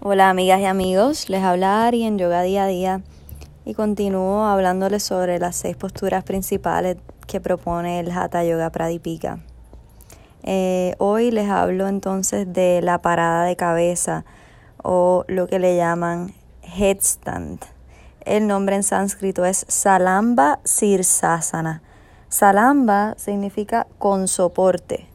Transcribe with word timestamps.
Hola 0.00 0.30
amigas 0.30 0.60
y 0.60 0.64
amigos, 0.64 1.28
les 1.28 1.42
habla 1.42 1.84
Ari 1.84 2.04
en 2.04 2.18
Yoga 2.18 2.42
Día 2.42 2.62
a 2.62 2.66
Día 2.68 3.02
y 3.64 3.74
continúo 3.74 4.44
hablándoles 4.44 5.02
sobre 5.02 5.40
las 5.40 5.56
seis 5.56 5.76
posturas 5.76 6.22
principales 6.22 6.98
que 7.26 7.40
propone 7.40 7.98
el 7.98 8.12
Hatha 8.12 8.44
Yoga 8.44 8.70
Pradipika. 8.70 9.40
Eh, 10.44 10.94
hoy 10.98 11.32
les 11.32 11.50
hablo 11.50 11.88
entonces 11.88 12.52
de 12.52 12.80
la 12.80 13.02
parada 13.02 13.42
de 13.42 13.56
cabeza 13.56 14.24
o 14.84 15.24
lo 15.26 15.48
que 15.48 15.58
le 15.58 15.74
llaman 15.74 16.32
headstand. 16.62 17.58
El 18.20 18.46
nombre 18.46 18.76
en 18.76 18.84
sánscrito 18.84 19.44
es 19.44 19.66
Salamba 19.66 20.60
Sirsasana. 20.62 21.82
Salamba 22.28 23.14
significa 23.16 23.88
con 23.98 24.28
soporte. 24.28 25.08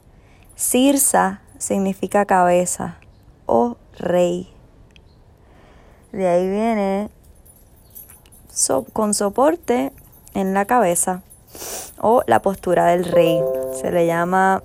Sirsa 0.55 1.39
significa 1.57 2.25
cabeza 2.25 2.97
o 3.45 3.77
rey. 3.97 4.52
De 6.13 6.27
ahí 6.27 6.47
viene 6.47 7.09
con 8.93 9.15
soporte 9.15 9.91
en 10.35 10.53
la 10.53 10.65
cabeza 10.65 11.23
o 11.99 12.21
la 12.27 12.39
postura 12.39 12.85
del 12.85 13.03
rey. 13.03 13.41
Se 13.73 13.91
le 13.91 14.05
llama 14.05 14.61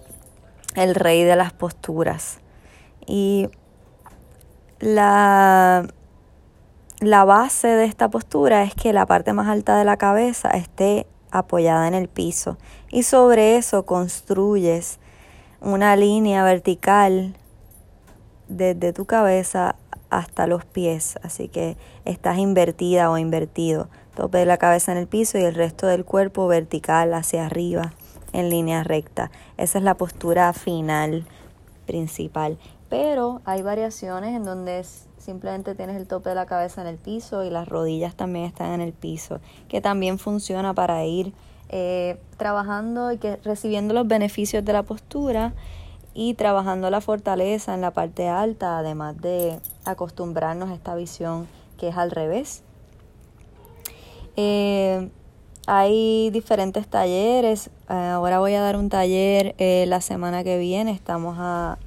el 0.74 0.94
rey 0.94 1.24
de 1.24 1.36
las 1.36 1.54
posturas. 1.54 2.40
Y 3.06 3.48
la, 4.78 5.88
la 7.00 7.24
base 7.24 7.68
de 7.68 7.86
esta 7.86 8.10
postura 8.10 8.62
es 8.62 8.74
que 8.74 8.92
la 8.92 9.06
parte 9.06 9.32
más 9.32 9.48
alta 9.48 9.78
de 9.78 9.86
la 9.86 9.96
cabeza 9.96 10.50
esté 10.50 11.06
apoyada 11.30 11.88
en 11.88 11.94
el 11.94 12.08
piso 12.08 12.58
y 12.90 13.04
sobre 13.04 13.56
eso 13.56 13.86
construyes 13.86 14.98
una 15.62 15.96
línea 15.96 16.44
vertical 16.44 17.34
desde 18.48 18.92
tu 18.92 19.04
cabeza 19.04 19.76
hasta 20.10 20.46
los 20.46 20.64
pies, 20.64 21.18
así 21.22 21.48
que 21.48 21.76
estás 22.04 22.38
invertida 22.38 23.10
o 23.10 23.18
invertido. 23.18 23.88
Tope 24.14 24.38
de 24.38 24.46
la 24.46 24.56
cabeza 24.56 24.92
en 24.92 24.98
el 24.98 25.06
piso 25.06 25.38
y 25.38 25.42
el 25.42 25.54
resto 25.54 25.86
del 25.86 26.04
cuerpo 26.04 26.48
vertical 26.48 27.14
hacia 27.14 27.46
arriba 27.46 27.92
en 28.32 28.50
línea 28.50 28.82
recta. 28.84 29.30
Esa 29.56 29.78
es 29.78 29.84
la 29.84 29.96
postura 29.96 30.52
final 30.52 31.26
principal. 31.86 32.58
Pero 32.88 33.42
hay 33.44 33.62
variaciones 33.62 34.34
en 34.34 34.44
donde 34.44 34.84
simplemente 35.18 35.74
tienes 35.74 35.96
el 35.96 36.06
tope 36.06 36.30
de 36.30 36.34
la 36.34 36.46
cabeza 36.46 36.80
en 36.80 36.86
el 36.86 36.96
piso 36.96 37.44
y 37.44 37.50
las 37.50 37.68
rodillas 37.68 38.14
también 38.14 38.46
están 38.46 38.72
en 38.72 38.80
el 38.80 38.92
piso, 38.92 39.40
que 39.68 39.80
también 39.80 40.18
funciona 40.18 40.72
para 40.74 41.04
ir 41.04 41.32
eh, 41.68 42.18
trabajando 42.38 43.12
y 43.12 43.18
que 43.18 43.36
recibiendo 43.36 43.92
los 43.92 44.08
beneficios 44.08 44.64
de 44.64 44.72
la 44.72 44.84
postura 44.84 45.52
y 46.18 46.34
trabajando 46.34 46.90
la 46.90 47.00
fortaleza 47.00 47.74
en 47.74 47.80
la 47.80 47.92
parte 47.92 48.26
alta, 48.26 48.78
además 48.78 49.20
de 49.20 49.60
acostumbrarnos 49.84 50.68
a 50.68 50.74
esta 50.74 50.96
visión 50.96 51.46
que 51.78 51.90
es 51.90 51.96
al 51.96 52.10
revés. 52.10 52.64
Eh, 54.34 55.10
hay 55.68 56.30
diferentes 56.30 56.88
talleres. 56.88 57.70
Eh, 57.88 57.92
ahora 57.92 58.40
voy 58.40 58.54
a 58.54 58.60
dar 58.60 58.76
un 58.76 58.88
taller 58.88 59.54
eh, 59.58 59.84
la 59.86 60.00
semana 60.00 60.42
que 60.42 60.58
viene. 60.58 60.90
Estamos 60.90 61.36
a, 61.38 61.78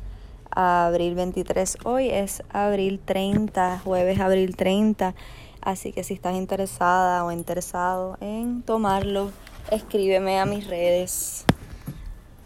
a, 0.50 0.86
abril 0.86 1.14
23. 1.16 1.80
Hoy 1.84 2.08
es 2.08 2.42
abril 2.54 3.02
30, 3.04 3.82
jueves 3.84 4.22
abril 4.22 4.56
30. 4.56 5.14
Así 5.60 5.92
que 5.92 6.06
si 6.06 6.14
estás 6.14 6.36
interesada 6.36 7.26
o 7.26 7.34
interesado 7.34 8.16
en 8.22 8.62
tomarlo, 8.62 9.30
escríbeme 9.72 10.40
a 10.40 10.46
mis 10.46 10.68
redes. 10.68 11.44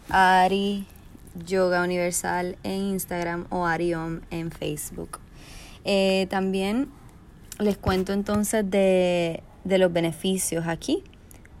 Ari 0.08 0.84
Yoga 1.44 1.82
Universal 1.82 2.56
en 2.62 2.82
Instagram 2.82 3.46
o 3.50 3.66
Ariom 3.66 4.20
en 4.30 4.50
Facebook. 4.50 5.18
Eh, 5.84 6.26
también 6.30 6.88
les 7.58 7.76
cuento 7.76 8.12
entonces 8.12 8.68
de, 8.70 9.42
de 9.64 9.78
los 9.78 9.92
beneficios 9.92 10.66
aquí 10.66 11.04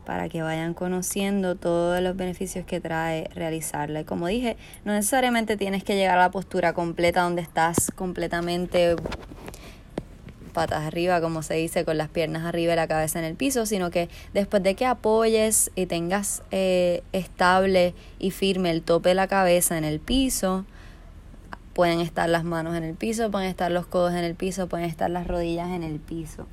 para 0.04 0.28
que 0.28 0.40
vayan 0.40 0.72
conociendo 0.72 1.56
todos 1.56 2.00
los 2.00 2.16
beneficios 2.16 2.64
que 2.64 2.80
trae 2.80 3.28
realizarla. 3.34 4.00
Y 4.00 4.04
como 4.04 4.28
dije, 4.28 4.56
no 4.84 4.92
necesariamente 4.92 5.56
tienes 5.56 5.82
que 5.84 5.96
llegar 5.96 6.16
a 6.18 6.22
la 6.22 6.30
postura 6.30 6.72
completa 6.72 7.22
donde 7.22 7.42
estás 7.42 7.90
completamente 7.94 8.94
patas 10.56 10.84
arriba, 10.86 11.20
como 11.20 11.42
se 11.42 11.52
dice, 11.52 11.84
con 11.84 11.98
las 11.98 12.08
piernas 12.08 12.46
arriba 12.46 12.72
y 12.72 12.76
la 12.76 12.88
cabeza 12.88 13.18
en 13.18 13.26
el 13.26 13.34
piso, 13.34 13.66
sino 13.66 13.90
que 13.90 14.08
después 14.32 14.62
de 14.62 14.74
que 14.74 14.86
apoyes 14.86 15.70
y 15.74 15.84
tengas 15.84 16.42
eh, 16.50 17.02
estable 17.12 17.92
y 18.18 18.30
firme 18.30 18.70
el 18.70 18.80
tope 18.80 19.10
de 19.10 19.16
la 19.16 19.28
cabeza 19.28 19.76
en 19.76 19.84
el 19.84 20.00
piso, 20.00 20.64
pueden 21.74 22.00
estar 22.00 22.26
las 22.30 22.42
manos 22.42 22.74
en 22.74 22.84
el 22.84 22.94
piso, 22.94 23.30
pueden 23.30 23.50
estar 23.50 23.70
los 23.70 23.86
codos 23.86 24.14
en 24.14 24.24
el 24.24 24.34
piso, 24.34 24.66
pueden 24.66 24.86
estar 24.86 25.10
las 25.10 25.26
rodillas 25.26 25.68
en 25.68 25.82
el 25.82 26.00
piso. 26.00 26.46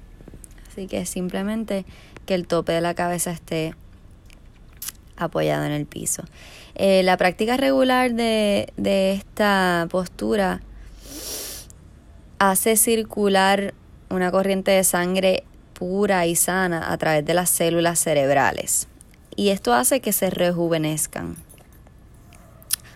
Así 0.70 0.88
que 0.88 1.06
simplemente 1.06 1.86
que 2.26 2.36
el 2.36 2.46
tope 2.46 2.74
de 2.74 2.82
la 2.82 2.96
cabeza 2.96 3.32
esté 3.32 3.74
apoyado 5.16 5.64
en 5.64 5.72
el 5.72 5.86
piso. 5.86 6.24
Eh, 6.76 7.04
la 7.04 7.16
práctica 7.16 7.56
regular 7.56 8.14
de, 8.14 8.74
de 8.76 9.14
esta 9.14 9.88
postura 9.90 10.60
hace 12.38 12.76
circular 12.76 13.74
una 14.14 14.32
corriente 14.32 14.72
de 14.72 14.84
sangre 14.84 15.44
pura 15.74 16.26
y 16.28 16.36
sana 16.36 16.92
a 16.92 16.98
través 16.98 17.26
de 17.26 17.34
las 17.34 17.50
células 17.50 18.00
cerebrales. 18.00 18.88
Y 19.36 19.50
esto 19.50 19.74
hace 19.74 20.00
que 20.00 20.14
se 20.14 20.30
rejuvenezcan. 20.30 21.36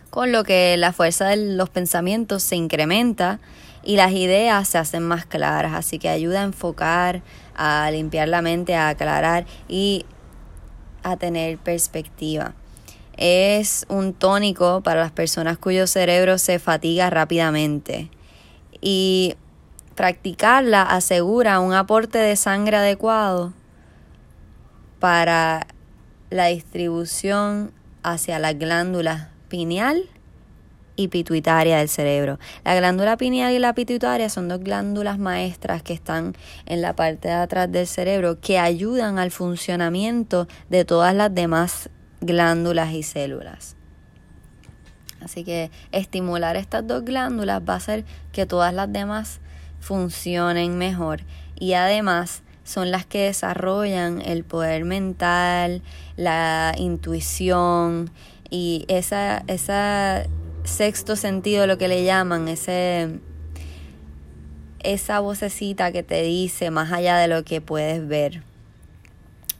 Con 0.09 0.31
lo 0.31 0.43
que 0.43 0.77
la 0.77 0.93
fuerza 0.93 1.27
de 1.27 1.37
los 1.37 1.69
pensamientos 1.69 2.43
se 2.43 2.55
incrementa 2.55 3.39
y 3.83 3.95
las 3.95 4.11
ideas 4.11 4.67
se 4.67 4.77
hacen 4.77 5.03
más 5.03 5.25
claras. 5.25 5.73
Así 5.73 5.99
que 5.99 6.09
ayuda 6.09 6.41
a 6.41 6.45
enfocar, 6.45 7.21
a 7.55 7.89
limpiar 7.91 8.27
la 8.27 8.41
mente, 8.41 8.75
a 8.75 8.89
aclarar 8.89 9.45
y 9.67 10.05
a 11.03 11.17
tener 11.17 11.57
perspectiva. 11.57 12.53
Es 13.17 13.85
un 13.89 14.13
tónico 14.13 14.81
para 14.81 15.01
las 15.01 15.11
personas 15.11 15.57
cuyo 15.57 15.87
cerebro 15.87 16.37
se 16.37 16.59
fatiga 16.59 17.09
rápidamente. 17.09 18.11
Y 18.79 19.35
Practicarla 19.97 20.83
asegura 20.83 21.59
un 21.59 21.73
aporte 21.73 22.19
de 22.19 22.35
sangre 22.35 22.77
adecuado 22.77 23.51
para 24.99 25.65
la 26.29 26.45
distribución 26.45 27.71
hacia 28.03 28.37
las 28.37 28.59
glándulas 28.59 29.29
pineal 29.47 30.03
y 30.95 31.07
pituitaria 31.07 31.79
del 31.79 31.89
cerebro. 31.89 32.37
La 32.63 32.75
glándula 32.75 33.17
pineal 33.17 33.51
y 33.53 33.57
la 33.57 33.73
pituitaria 33.73 34.29
son 34.29 34.47
dos 34.49 34.59
glándulas 34.59 35.17
maestras 35.17 35.81
que 35.81 35.93
están 35.93 36.35
en 36.67 36.83
la 36.83 36.95
parte 36.95 37.29
de 37.29 37.33
atrás 37.33 37.71
del 37.71 37.87
cerebro 37.87 38.39
que 38.39 38.59
ayudan 38.59 39.17
al 39.17 39.31
funcionamiento 39.31 40.47
de 40.69 40.85
todas 40.85 41.15
las 41.15 41.33
demás 41.33 41.89
glándulas 42.21 42.93
y 42.93 43.01
células. 43.01 43.75
Así 45.23 45.43
que 45.43 45.71
estimular 45.91 46.55
estas 46.55 46.85
dos 46.85 47.03
glándulas 47.03 47.63
va 47.67 47.73
a 47.73 47.77
hacer 47.77 48.05
que 48.31 48.45
todas 48.45 48.71
las 48.75 48.93
demás 48.93 49.39
funcionen 49.79 50.77
mejor 50.77 51.21
y 51.59 51.73
además 51.73 52.43
son 52.63 52.91
las 52.91 53.05
que 53.05 53.23
desarrollan 53.23 54.21
el 54.21 54.43
poder 54.43 54.83
mental, 54.83 55.81
la 56.17 56.73
intuición 56.77 58.11
y 58.49 58.85
esa, 58.89 59.43
esa 59.47 60.25
sexto 60.65 61.15
sentido, 61.15 61.65
lo 61.65 61.77
que 61.77 61.87
le 61.87 62.03
llaman, 62.03 62.47
ese, 62.49 63.19
esa 64.83 65.19
vocecita 65.21 65.91
que 65.91 66.03
te 66.03 66.21
dice 66.23 66.69
más 66.69 66.91
allá 66.91 67.17
de 67.17 67.27
lo 67.27 67.43
que 67.43 67.61
puedes 67.61 68.05
ver. 68.05 68.43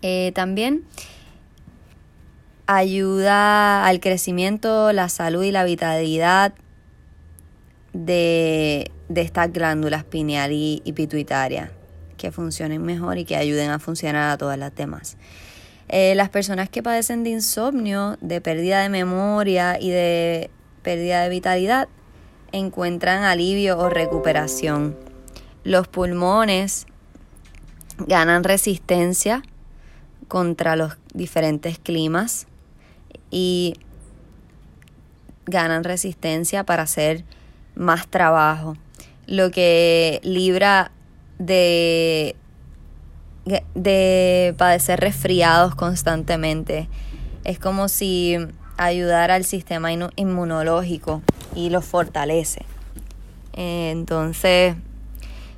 Eh, 0.01 0.31
también 0.35 0.83
ayuda 2.67 3.85
al 3.85 3.99
crecimiento, 3.99 4.91
la 4.91 5.09
salud 5.09 5.43
y 5.43 5.51
la 5.51 5.63
vitalidad 5.63 6.53
de, 7.93 8.91
de 9.09 9.21
estas 9.21 9.51
glándulas 9.51 10.03
pineal 10.03 10.51
y, 10.51 10.81
pituitaria 10.93 11.71
que 12.17 12.31
funcionen 12.31 12.81
mejor 12.81 13.17
y 13.17 13.25
que 13.25 13.35
ayuden 13.35 13.69
a 13.69 13.79
funcionar 13.79 14.31
a 14.31 14.37
todas 14.37 14.57
las 14.57 14.75
demás. 14.75 15.17
Eh, 15.87 16.15
las 16.15 16.29
personas 16.29 16.69
que 16.69 16.83
padecen 16.83 17.23
de 17.23 17.29
insomnio, 17.29 18.17
de 18.21 18.41
pérdida 18.41 18.81
de 18.81 18.89
memoria 18.89 19.77
y 19.79 19.89
de 19.89 20.49
pérdida 20.81 21.21
de 21.21 21.29
vitalidad 21.29 21.87
encuentran 22.51 23.23
alivio 23.23 23.77
o 23.77 23.89
recuperación. 23.89 24.97
Los 25.63 25.87
pulmones 25.87 26.87
ganan 27.99 28.43
resistencia 28.43 29.43
contra 30.27 30.75
los 30.75 30.97
diferentes 31.13 31.79
climas 31.79 32.47
y 33.29 33.75
ganan 35.45 35.83
resistencia 35.83 36.65
para 36.65 36.83
hacer 36.83 37.23
más 37.75 38.07
trabajo 38.07 38.75
lo 39.27 39.51
que 39.51 40.19
libra 40.23 40.91
de, 41.37 42.35
de 43.75 44.55
padecer 44.57 44.99
resfriados 44.99 45.75
constantemente. 45.75 46.87
Es 47.43 47.59
como 47.59 47.87
si 47.87 48.37
ayudara 48.77 49.35
al 49.35 49.43
sistema 49.43 49.91
inmunológico 49.91 51.21
y 51.55 51.69
lo 51.69 51.81
fortalece. 51.81 52.65
Entonces, 53.53 54.75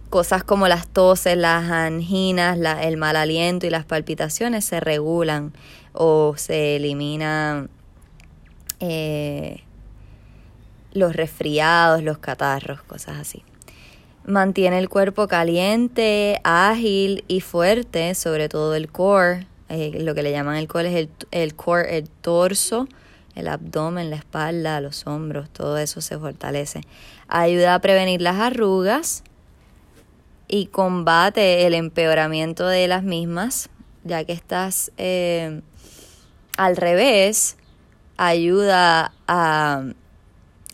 cosas 0.10 0.44
como 0.44 0.68
las 0.68 0.88
toses, 0.88 1.38
las 1.38 1.69
anginas, 1.69 2.57
el 2.81 2.98
mal 2.98 3.16
aliento 3.16 3.68
y 3.68 3.69
las 3.69 3.86
palpitaciones 3.86 4.66
se 4.66 4.80
regulan 4.80 5.54
o 5.94 6.33
se 6.38 6.77
eliminan 6.77 7.69
eh, 8.80 9.63
los 10.94 11.16
resfriados, 11.16 12.01
los 12.04 12.18
catarros, 12.18 12.81
cosas 12.83 13.18
así. 13.18 13.44
Mantiene 14.30 14.78
el 14.78 14.90
cuerpo 14.90 15.28
caliente, 15.28 16.40
ágil 16.44 17.24
y 17.28 17.42
fuerte, 17.42 18.14
sobre 18.14 18.48
todo 18.48 18.76
el 18.76 18.92
core. 18.92 19.48
Eh, 19.70 19.98
lo 20.02 20.14
que 20.14 20.22
le 20.22 20.30
llaman 20.31 20.56
el 20.58 20.68
core 20.68 20.90
es 20.90 20.96
el, 20.96 21.10
el 21.31 21.56
core, 21.56 21.98
el 21.98 22.08
torso, 22.12 22.88
el 23.34 23.48
abdomen, 23.48 24.12
la 24.12 24.18
espalda, 24.18 24.81
los 24.81 25.08
hombros, 25.08 25.50
todo 25.50 25.80
eso 25.80 26.00
se 26.00 26.20
fortalece. 26.20 26.81
Ayuda 27.28 27.74
a 27.74 27.80
prevenir 27.81 28.22
las 28.22 28.36
arrugas 28.36 29.24
y 30.48 30.68
combate 30.68 31.66
el 31.66 31.74
empeoramiento 31.74 32.68
de 32.68 32.88
las 32.88 33.02
mismas, 33.02 33.70
ya 34.04 34.24
que 34.26 34.34
estás 34.34 34.92
eh, 34.98 35.62
al 36.56 36.78
revés, 36.78 37.58
ayuda 38.18 39.12
a 39.28 39.86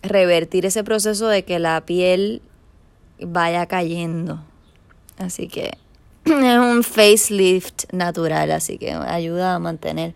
revertir 0.04 0.66
ese 0.66 0.84
proceso 0.84 1.30
de 1.30 1.46
que 1.46 1.58
la 1.60 1.80
piel 1.86 2.42
vaya 3.20 3.66
cayendo. 3.66 4.44
Así 5.18 5.48
que 5.48 5.78
es 6.26 6.58
un 6.58 6.84
facelift 6.84 7.92
natural, 7.92 8.52
así 8.52 8.78
que 8.78 8.94
ayuda 8.94 9.56
a 9.56 9.60
mantener 9.60 10.14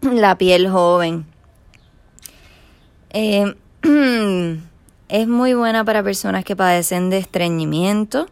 la 0.00 0.36
piel 0.38 0.70
joven. 0.70 1.26
Eh, 3.10 3.54
es 5.08 5.28
muy 5.28 5.54
buena 5.54 5.84
para 5.84 6.02
personas 6.02 6.44
que 6.44 6.56
padecen 6.56 7.10
de 7.10 7.18
estreñimiento 7.18 8.28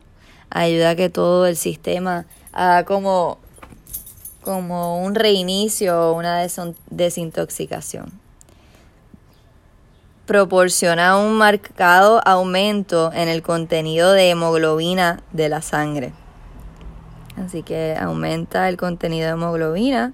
ayuda 0.51 0.91
a 0.91 0.97
que 0.97 1.11
todo 1.11 1.47
el 1.47 1.57
sistema 1.57 2.27
haga 2.53 2.85
como, 2.85 3.39
como 4.43 5.03
un 5.05 5.15
reinicio 5.15 6.11
o 6.11 6.19
una 6.19 6.47
desintoxicación. 6.91 8.13
Proporciona 10.27 11.17
un 11.19 11.39
marcado 11.39 12.21
aumento 12.27 13.13
en 13.13 13.29
el 13.29 13.43
contenido 13.43 14.13
de 14.13 14.31
hemoglobina 14.31 15.23
de 15.33 15.49
la 15.49 15.63
sangre. 15.63 16.13
Así 17.37 17.63
que 17.63 17.97
aumenta 17.99 18.69
el 18.69 18.77
contenido 18.77 19.27
de 19.27 19.33
hemoglobina. 19.33 20.13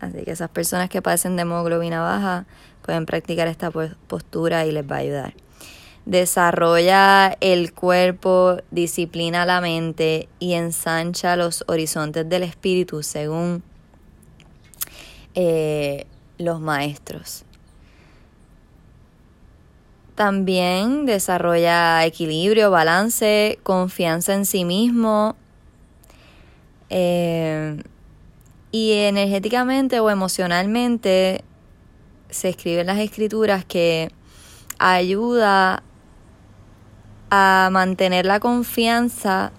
Así 0.00 0.22
que 0.24 0.30
esas 0.30 0.48
personas 0.50 0.88
que 0.88 1.02
padecen 1.02 1.36
de 1.36 1.42
hemoglobina 1.42 2.00
baja 2.00 2.46
pueden 2.82 3.04
practicar 3.04 3.46
esta 3.46 3.70
postura 3.70 4.64
y 4.64 4.72
les 4.72 4.90
va 4.90 4.96
a 4.96 4.98
ayudar 5.00 5.34
desarrolla 6.04 7.36
el 7.40 7.72
cuerpo, 7.72 8.58
disciplina 8.70 9.46
la 9.46 9.60
mente 9.60 10.28
y 10.38 10.54
ensancha 10.54 11.36
los 11.36 11.64
horizontes 11.68 12.28
del 12.28 12.42
espíritu 12.42 13.02
según 13.02 13.62
eh, 15.34 16.06
los 16.38 16.60
maestros. 16.60 17.44
También 20.20 21.06
desarrolla 21.06 22.04
equilibrio, 22.04 22.70
balance, 22.70 23.58
confianza 23.62 24.34
en 24.34 24.44
sí 24.44 24.66
mismo. 24.66 25.34
Eh, 26.90 27.82
y 28.70 28.92
energéticamente 28.92 29.98
o 29.98 30.10
emocionalmente 30.10 31.42
se 32.28 32.50
escriben 32.50 32.88
las 32.88 32.98
escrituras 32.98 33.64
que 33.64 34.12
ayuda 34.78 35.82
a 37.30 37.70
mantener 37.72 38.26
la 38.26 38.40
confianza 38.40 39.52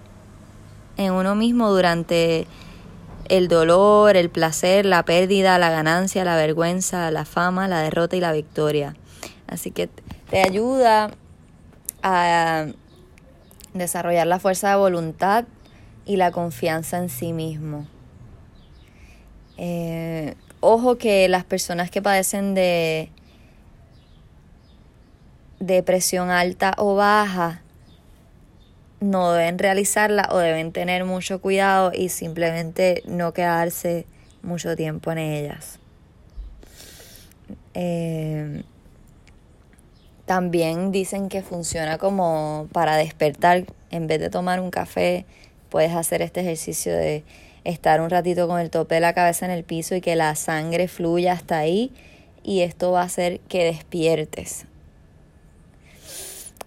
en 0.96 1.12
uno 1.12 1.34
mismo 1.34 1.72
durante 1.72 2.46
el 3.28 3.48
dolor, 3.48 4.16
el 4.16 4.30
placer, 4.30 4.86
la 4.86 5.04
pérdida, 5.04 5.58
la 5.58 5.70
ganancia, 5.70 6.24
la 6.24 6.36
vergüenza, 6.36 7.10
la 7.10 7.24
fama, 7.24 7.66
la 7.66 7.80
derrota 7.80 8.14
y 8.14 8.20
la 8.20 8.30
victoria. 8.30 8.94
Así 9.48 9.70
que 9.70 9.90
te 10.32 10.40
ayuda 10.40 11.10
a 12.02 12.68
desarrollar 13.74 14.26
la 14.26 14.38
fuerza 14.38 14.70
de 14.70 14.76
voluntad 14.76 15.44
y 16.06 16.16
la 16.16 16.30
confianza 16.30 16.96
en 16.96 17.10
sí 17.10 17.34
mismo. 17.34 17.86
Eh, 19.58 20.34
ojo 20.60 20.96
que 20.96 21.28
las 21.28 21.44
personas 21.44 21.90
que 21.90 22.00
padecen 22.00 22.54
de 22.54 23.10
depresión 25.60 26.30
alta 26.30 26.72
o 26.78 26.94
baja 26.94 27.60
no 29.00 29.32
deben 29.32 29.58
realizarla 29.58 30.30
o 30.32 30.38
deben 30.38 30.72
tener 30.72 31.04
mucho 31.04 31.42
cuidado 31.42 31.92
y 31.94 32.08
simplemente 32.08 33.02
no 33.04 33.34
quedarse 33.34 34.06
mucho 34.42 34.76
tiempo 34.76 35.12
en 35.12 35.18
ellas. 35.18 35.78
Eh, 37.74 38.62
también 40.26 40.92
dicen 40.92 41.28
que 41.28 41.42
funciona 41.42 41.98
como 41.98 42.68
para 42.72 42.96
despertar. 42.96 43.64
En 43.90 44.06
vez 44.06 44.20
de 44.20 44.30
tomar 44.30 44.60
un 44.60 44.70
café, 44.70 45.26
puedes 45.68 45.92
hacer 45.92 46.22
este 46.22 46.40
ejercicio 46.40 46.94
de 46.94 47.24
estar 47.64 48.00
un 48.00 48.10
ratito 48.10 48.48
con 48.48 48.60
el 48.60 48.70
tope 48.70 48.96
de 48.96 49.00
la 49.00 49.12
cabeza 49.12 49.44
en 49.44 49.52
el 49.52 49.64
piso 49.64 49.94
y 49.94 50.00
que 50.00 50.16
la 50.16 50.34
sangre 50.34 50.88
fluya 50.88 51.32
hasta 51.32 51.58
ahí. 51.58 51.92
Y 52.42 52.60
esto 52.60 52.92
va 52.92 53.02
a 53.02 53.04
hacer 53.04 53.40
que 53.40 53.64
despiertes. 53.64 54.66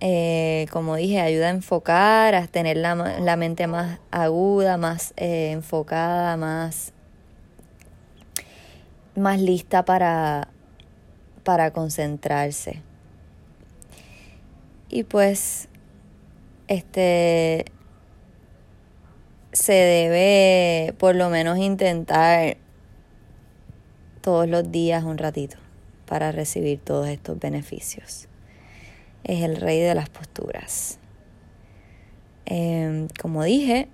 Eh, 0.01 0.68
como 0.72 0.96
dije, 0.98 1.22
ayuda 1.22 1.48
a 1.48 1.51
enfocar, 1.51 2.36
a 2.36 2.48
tener 2.48 2.78
la, 2.78 2.96
la 2.96 3.36
mente 3.38 3.66
más 3.68 4.00
aguda, 4.12 4.78
más 4.78 5.13
eh, 5.18 5.51
enfocada, 5.51 6.38
más, 6.38 6.92
más 9.16 9.40
lista 9.40 9.86
para, 9.86 10.50
para 11.44 11.72
concentrarse. 11.72 12.81
Y 14.90 15.04
pues, 15.04 15.68
este, 16.68 17.66
se 19.52 19.74
debe 19.74 20.94
por 20.94 21.16
lo 21.16 21.30
menos 21.30 21.58
intentar 21.58 22.58
todos 24.22 24.48
los 24.48 24.72
días 24.72 25.04
un 25.04 25.18
ratito 25.18 25.58
para 26.06 26.32
recibir 26.32 26.80
todos 26.80 27.08
estos 27.08 27.40
beneficios 27.40 28.28
es 29.26 29.42
el 29.42 29.58
rey 29.58 29.82
de 29.82 29.96
las 29.96 30.08
posturas. 30.08 31.00
Em, 32.46 33.08
como 33.20 33.44
dije, 33.44 33.89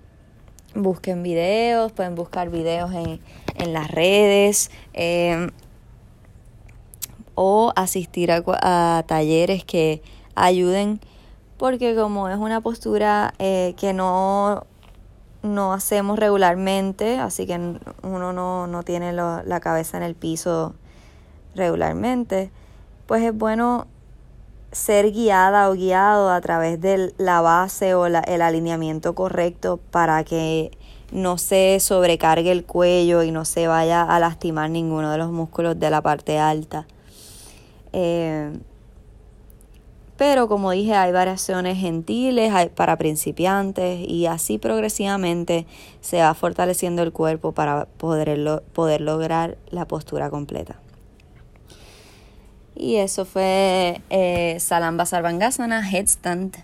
busquen 0.76 1.24
videos, 1.24 1.92
pueden 1.94 2.16
buscar 2.16 2.50
videos 2.50 2.92
en, 2.94 3.20
las 3.74 3.92
redes 3.92 4.72
em, 4.94 5.52
o 7.36 7.72
asistir 7.76 8.32
a, 8.32 9.04
talleres 9.08 9.64
que 9.64 10.02
ayuden 10.36 11.00
porque 11.58 11.96
como 11.96 12.28
es 12.28 12.38
una 12.38 12.62
postura 12.62 13.34
eh, 13.38 13.76
que 13.78 13.94
no, 13.94 14.66
no 15.44 15.74
hacemos 15.74 16.18
regularmente, 16.18 17.20
así 17.20 17.46
que 17.46 17.56
uno 18.02 18.34
no, 18.34 18.66
no 18.66 18.84
tiene 18.84 19.14
la 19.14 19.60
cabeza 19.62 19.98
en 19.98 20.04
el 20.04 20.16
piso 20.16 20.74
regularmente, 21.56 22.50
pues 23.06 23.24
es 23.24 23.38
bueno 23.38 23.86
ser 24.72 25.12
guiada 25.12 25.70
o 25.70 25.74
guiado 25.74 26.32
a 26.32 26.40
través 26.42 26.80
de 26.80 27.14
la 27.18 27.42
base 27.42 27.94
o 27.94 28.06
el 28.06 28.42
alineamiento 28.42 29.14
correcto 29.14 29.80
para 29.92 30.24
que 30.24 30.72
no 31.12 31.38
se 31.38 31.80
sobrecargue 31.80 32.52
el 32.52 32.64
cuello 32.64 33.22
y 33.22 33.32
no 33.32 33.44
se 33.44 33.68
vaya 33.68 34.02
a 34.04 34.20
lastimar 34.20 34.70
ninguno 34.70 35.12
de 35.12 35.18
los 35.18 35.32
músculos 35.32 35.78
de 35.78 35.90
la 35.90 36.02
parte 36.02 36.40
alta. 36.40 36.88
Eh, 37.92 38.58
pero 40.22 40.48
como 40.48 40.70
dije, 40.70 40.94
hay 40.94 41.12
variaciones 41.12 41.80
gentiles 41.80 42.54
para 42.76 42.96
principiantes 42.96 44.08
y 44.08 44.28
así 44.28 44.60
progresivamente 44.60 45.66
se 46.00 46.20
va 46.20 46.36
fortaleciendo 46.36 47.02
el 47.02 47.12
cuerpo 47.12 47.54
para 47.54 47.86
poder, 47.86 48.62
poder 48.72 49.02
lograr 49.02 49.58
la 49.72 49.88
postura 49.88 50.30
completa. 50.30 50.76
Y 52.76 52.98
eso 52.98 53.26
fue 53.26 54.00
eh, 54.12 54.58
Salamba 54.60 55.08
Sarvangasana, 55.08 55.90
Headstand 55.90 56.56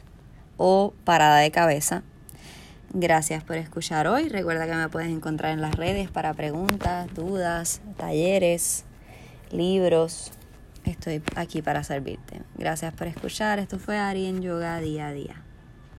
o 0.58 0.94
Parada 1.04 1.40
de 1.40 1.50
Cabeza. 1.50 2.04
Gracias 2.94 3.44
por 3.44 3.56
escuchar 3.56 4.06
hoy. 4.08 4.30
Recuerda 4.30 4.68
que 4.68 4.76
me 4.76 4.88
puedes 4.90 5.10
encontrar 5.10 5.54
en 5.54 5.62
las 5.62 5.74
redes 5.74 6.12
para 6.12 6.36
preguntas, 6.36 7.12
dudas, 7.16 7.82
talleres, 7.98 8.86
libros. 9.50 10.37
Estoy 10.88 11.22
aquí 11.36 11.62
para 11.62 11.84
servirte. 11.84 12.42
Gracias 12.56 12.94
por 12.94 13.08
escuchar. 13.08 13.60
Esto 13.60 13.78
fue 13.78 13.98
Ari 13.98 14.26
en 14.26 14.42
Yoga 14.42 14.80
Día 14.80 15.08
a 15.08 15.12
Día. 15.12 15.47